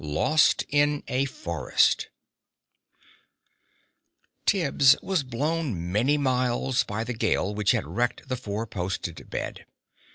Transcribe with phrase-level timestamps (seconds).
[0.03, 2.09] LOST IN A FOREST
[4.47, 9.63] Tibbs was blown many miles by the gale which had wrecked the four posted Bed.